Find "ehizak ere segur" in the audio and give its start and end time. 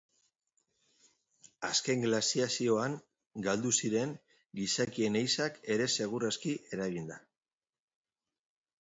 5.23-6.29